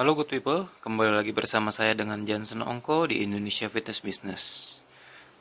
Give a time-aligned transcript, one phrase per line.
[0.00, 4.42] Halo good people, kembali lagi bersama saya dengan Johnson Ongko di Indonesia Fitness Business.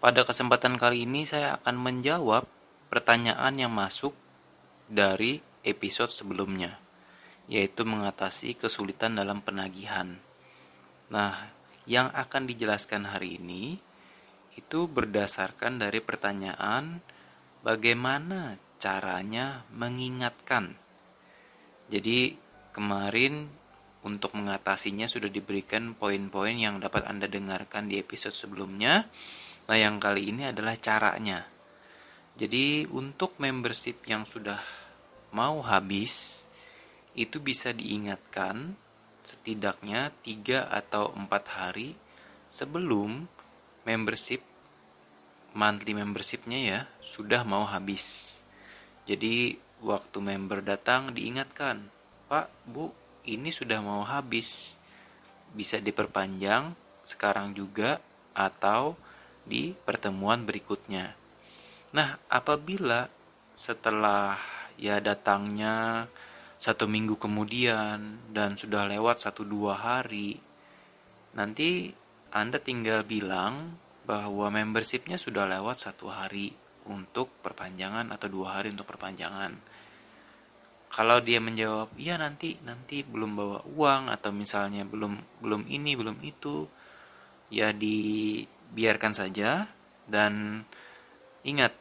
[0.04, 2.44] Pada kesempatan kali ini saya akan menjawab
[2.92, 4.12] pertanyaan yang masuk
[4.92, 6.76] dari episode sebelumnya,
[7.48, 10.20] yaitu mengatasi kesulitan dalam penagihan.
[11.08, 11.56] Nah,
[11.88, 13.80] yang akan dijelaskan hari ini
[14.60, 17.00] itu berdasarkan dari pertanyaan
[17.64, 20.76] bagaimana caranya mengingatkan.
[21.88, 22.36] Jadi
[22.76, 23.59] kemarin
[24.04, 29.08] untuk mengatasinya sudah diberikan poin-poin yang dapat Anda dengarkan di episode sebelumnya.
[29.68, 31.46] Nah, yang kali ini adalah caranya.
[32.40, 34.64] Jadi, untuk membership yang sudah
[35.36, 36.46] mau habis,
[37.20, 38.80] itu bisa diingatkan
[39.28, 41.28] setidaknya 3 atau 4
[41.60, 41.94] hari
[42.50, 43.28] sebelum
[43.84, 44.42] membership
[45.54, 48.38] monthly membershipnya ya sudah mau habis.
[49.10, 51.90] Jadi waktu member datang diingatkan,
[52.30, 52.94] Pak, Bu,
[53.26, 54.78] ini sudah mau habis.
[55.50, 57.98] Bisa diperpanjang sekarang juga
[58.38, 58.94] atau
[59.44, 61.18] di pertemuan berikutnya.
[61.98, 63.10] Nah, apabila
[63.58, 64.38] setelah
[64.78, 66.06] ya datangnya
[66.62, 70.38] satu minggu kemudian dan sudah lewat satu dua hari,
[71.34, 71.90] nanti
[72.30, 76.54] Anda tinggal bilang bahwa membershipnya sudah lewat satu hari
[76.86, 79.79] untuk perpanjangan atau dua hari untuk perpanjangan
[81.00, 86.20] kalau dia menjawab iya nanti nanti belum bawa uang atau misalnya belum belum ini belum
[86.28, 86.68] itu
[87.48, 89.64] ya dibiarkan saja.
[90.04, 90.60] Dan
[91.48, 91.72] ingat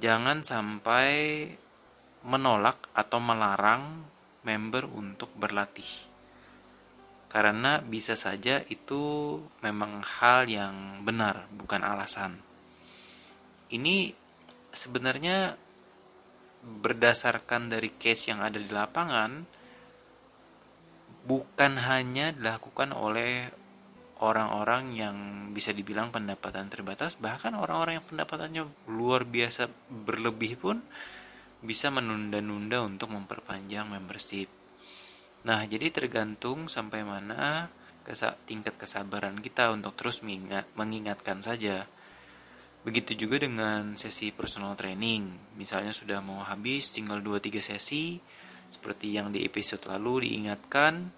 [0.00, 1.44] jangan sampai
[2.24, 4.08] menolak atau melarang
[4.48, 6.08] member untuk berlatih.
[7.28, 12.40] Karena bisa saja itu memang hal yang benar bukan alasan.
[13.68, 14.16] Ini
[14.72, 15.67] sebenarnya
[16.62, 19.46] berdasarkan dari case yang ada di lapangan
[21.28, 23.52] bukan hanya dilakukan oleh
[24.18, 25.16] orang-orang yang
[25.54, 30.82] bisa dibilang pendapatan terbatas bahkan orang-orang yang pendapatannya luar biasa berlebih pun
[31.58, 34.50] bisa menunda-nunda untuk memperpanjang membership.
[35.46, 37.70] Nah jadi tergantung sampai mana
[38.48, 41.84] tingkat kesabaran kita untuk terus mengingatkan saja
[42.88, 45.52] Begitu juga dengan sesi personal training.
[45.60, 48.16] Misalnya sudah mau habis, tinggal 2-3 sesi.
[48.72, 51.12] Seperti yang di episode lalu diingatkan,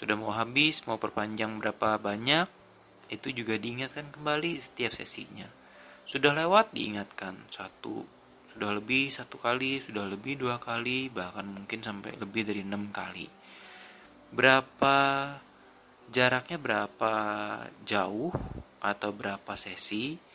[0.00, 2.48] sudah mau habis, mau perpanjang berapa banyak,
[3.12, 5.52] itu juga diingatkan kembali setiap sesinya.
[6.08, 8.08] Sudah lewat diingatkan satu,
[8.56, 13.28] sudah lebih satu kali, sudah lebih dua kali, bahkan mungkin sampai lebih dari enam kali.
[14.32, 14.96] Berapa
[16.08, 17.12] jaraknya berapa
[17.84, 18.32] jauh
[18.80, 20.31] atau berapa sesi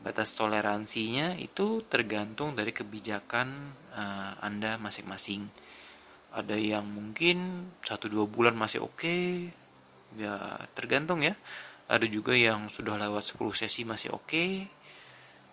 [0.00, 3.48] batas toleransinya itu tergantung dari kebijakan
[3.92, 5.48] uh, Anda masing-masing.
[6.30, 9.50] Ada yang mungkin satu dua bulan masih oke, okay,
[10.16, 11.36] ya tergantung ya.
[11.90, 14.30] Ada juga yang sudah lewat 10 sesi masih oke.
[14.30, 14.62] Okay.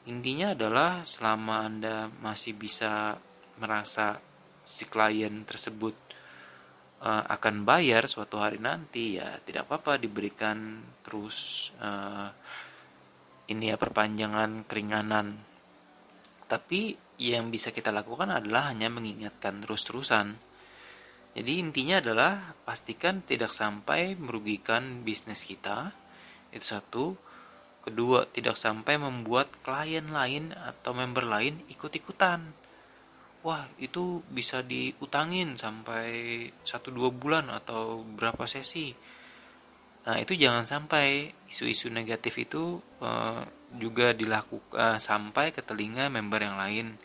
[0.05, 3.17] Intinya adalah selama Anda masih bisa
[3.57, 4.21] merasa
[4.61, 5.97] si klien tersebut
[7.01, 12.29] uh, akan bayar suatu hari nanti ya tidak apa-apa diberikan terus uh,
[13.47, 15.39] ini ya perpanjangan keringanan.
[16.47, 20.37] Tapi yang bisa kita lakukan adalah hanya mengingatkan terus-terusan.
[21.37, 25.93] Jadi intinya adalah pastikan tidak sampai merugikan bisnis kita.
[26.51, 27.05] Itu satu.
[27.87, 32.51] Kedua, tidak sampai membuat klien lain atau member lain ikut-ikutan.
[33.47, 36.09] Wah, itu bisa diutangin sampai
[36.67, 38.91] 1-2 bulan atau berapa sesi
[40.07, 43.43] Nah, itu jangan sampai isu-isu negatif itu uh,
[43.75, 46.95] juga dilakukan uh, sampai ke telinga member yang lain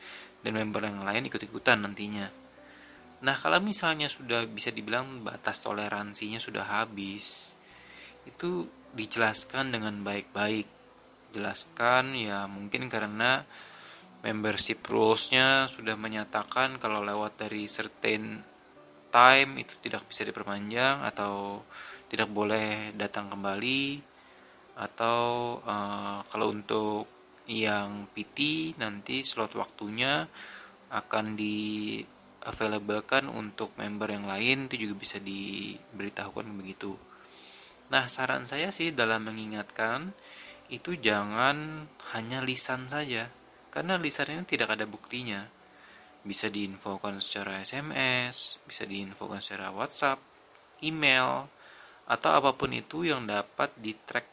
[0.47, 2.31] dan member yang lain ikut-ikutan nantinya.
[3.27, 7.51] Nah, kalau misalnya sudah bisa dibilang batas toleransinya sudah habis,
[8.23, 10.71] itu dijelaskan dengan baik-baik.
[11.35, 13.43] Jelaskan ya mungkin karena
[14.23, 18.47] membership rules-nya sudah menyatakan kalau lewat dari certain
[19.11, 21.67] time itu tidak bisa diperpanjang atau
[22.13, 24.05] tidak boleh datang kembali
[24.77, 27.09] atau uh, kalau untuk
[27.49, 30.29] yang PT nanti slot waktunya
[30.93, 31.97] akan di
[32.45, 37.01] available-kan untuk member yang lain itu juga bisa diberitahukan begitu.
[37.89, 40.13] Nah, saran saya sih dalam mengingatkan
[40.69, 43.33] itu jangan hanya lisan saja
[43.73, 45.49] karena lisan ini tidak ada buktinya.
[46.23, 50.23] Bisa diinfokan secara SMS, bisa diinfokan secara WhatsApp,
[50.79, 51.51] email,
[52.07, 54.27] atau apa pun itu yang dapat di track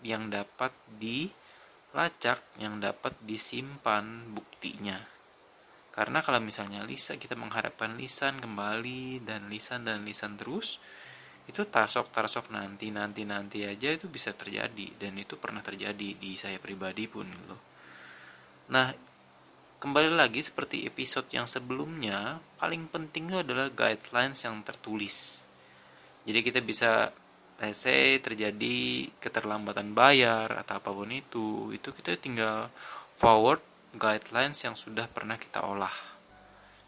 [0.00, 4.96] yang dapat dilacak yang dapat disimpan buktinya.
[5.92, 10.76] Karena kalau misalnya lisan kita mengharapkan lisan kembali dan lisan dan lisan terus
[11.46, 14.96] itu tarsok tarsok nanti nanti nanti aja itu bisa terjadi.
[14.96, 17.56] Dan itu pernah terjadi di saya pribadi pun gitu.
[18.72, 18.92] Nah
[19.76, 25.45] kembali lagi seperti episode yang sebelumnya paling penting itu adalah guidelines yang tertulis
[26.26, 27.14] jadi kita bisa
[27.72, 32.68] say terjadi keterlambatan bayar atau apa pun itu itu kita tinggal
[33.16, 33.64] forward
[33.96, 36.16] guidelines yang sudah pernah kita olah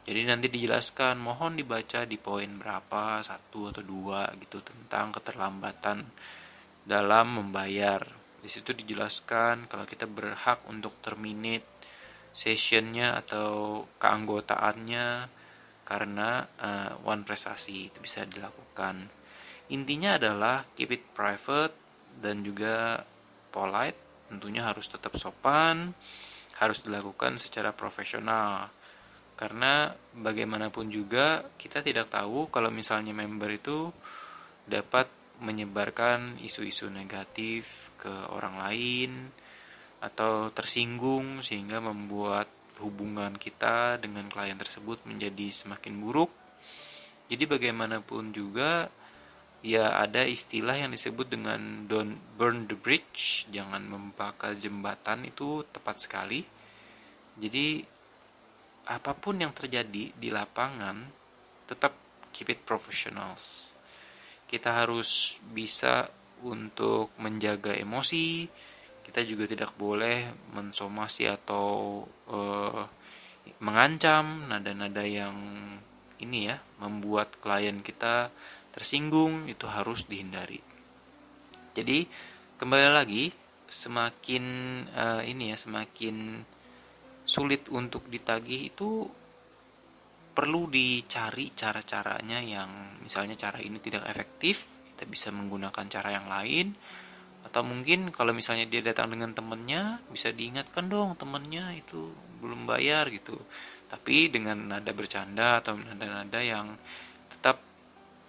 [0.09, 6.01] jadi nanti dijelaskan mohon dibaca di poin berapa satu atau dua gitu tentang keterlambatan
[6.89, 8.01] dalam membayar.
[8.41, 11.69] Di situ dijelaskan kalau kita berhak untuk terminate
[12.33, 15.29] sessionnya atau keanggotaannya
[15.85, 19.13] karena uh, one prestasi itu bisa dilakukan.
[19.69, 21.75] Intinya adalah keep it private
[22.19, 23.05] dan juga
[23.53, 24.29] polite.
[24.29, 25.93] Tentunya harus tetap sopan,
[26.61, 28.69] harus dilakukan secara profesional
[29.39, 33.95] karena bagaimanapun juga kita tidak tahu kalau misalnya member itu
[34.67, 35.07] dapat
[35.39, 39.31] menyebarkan isu-isu negatif ke orang lain
[40.03, 42.51] atau tersinggung sehingga membuat
[42.83, 46.35] hubungan kita dengan klien tersebut menjadi semakin buruk.
[47.31, 48.91] Jadi bagaimanapun juga
[49.63, 56.03] ya ada istilah yang disebut dengan don't burn the bridge, jangan membakar jembatan itu tepat
[56.03, 56.47] sekali.
[57.39, 57.83] Jadi
[58.89, 61.05] apa pun yang terjadi di lapangan
[61.69, 61.93] tetap
[62.33, 63.77] keep it professionals
[64.49, 66.09] kita harus bisa
[66.41, 68.49] untuk menjaga emosi
[69.05, 72.01] kita juga tidak boleh mensomasi atau
[72.33, 72.83] uh,
[73.61, 75.37] mengancam nada-nada yang
[76.25, 78.33] ini ya membuat klien kita
[78.73, 80.61] tersinggung itu harus dihindari.
[81.75, 82.05] Jadi
[82.59, 83.31] kembali lagi
[83.69, 84.45] semakin
[84.93, 86.43] uh, ini ya semakin
[87.29, 89.05] sulit untuk ditagih itu
[90.33, 92.71] perlu dicari cara-caranya yang
[93.05, 96.73] misalnya cara ini tidak efektif kita bisa menggunakan cara yang lain
[97.47, 102.11] atau mungkin kalau misalnya dia datang dengan temennya bisa diingatkan dong temennya itu
[102.43, 103.39] belum bayar gitu.
[103.89, 106.77] Tapi dengan nada bercanda atau nada-nada yang
[107.31, 107.63] tetap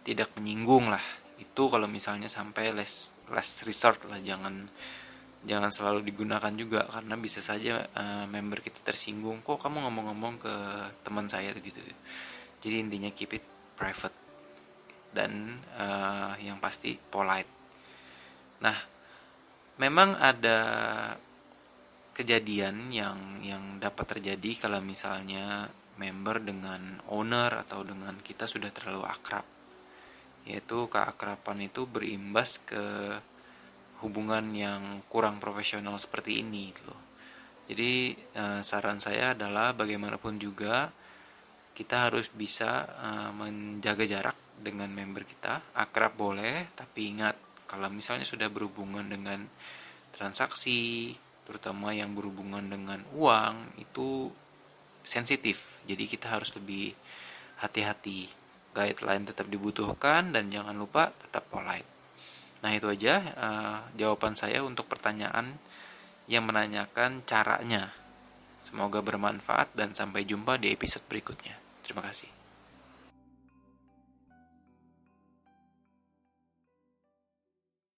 [0.09, 1.01] tidak menyinggung lah.
[1.37, 4.65] Itu kalau misalnya sampai less less resort lah jangan
[5.45, 6.89] jangan selalu digunakan juga.
[6.89, 10.53] Karena bisa saja uh, member kita tersinggung kok kamu ngomong-ngomong ke
[11.05, 11.53] teman saya?
[11.53, 11.77] gitu.
[12.59, 13.45] Jadi intinya keep it
[13.77, 14.17] private.
[15.13, 17.53] Dan uh, yang pasti polite.
[18.65, 18.77] Nah
[19.77, 20.59] memang ada
[22.17, 29.07] kejadian yang yang dapat terjadi kalau misalnya member dengan owner atau dengan kita sudah terlalu
[29.07, 29.58] akrab
[30.47, 33.17] yaitu keakraban itu berimbas ke
[33.99, 37.01] hubungan yang kurang profesional seperti ini gitu loh.
[37.69, 40.89] Jadi uh, saran saya adalah bagaimanapun juga
[41.77, 45.63] kita harus bisa uh, menjaga jarak dengan member kita.
[45.77, 47.37] Akrab boleh, tapi ingat
[47.69, 49.45] kalau misalnya sudah berhubungan dengan
[50.11, 51.13] transaksi,
[51.45, 54.33] terutama yang berhubungan dengan uang itu
[55.05, 55.85] sensitif.
[55.85, 56.97] Jadi kita harus lebih
[57.61, 58.38] hati-hati.
[58.73, 61.87] Guideline tetap dibutuhkan dan jangan lupa tetap polite.
[62.59, 65.57] Nah itu aja uh, jawaban saya untuk pertanyaan
[66.29, 67.91] yang menanyakan caranya.
[68.59, 71.57] Semoga bermanfaat dan sampai jumpa di episode berikutnya.
[71.81, 72.38] Terima kasih.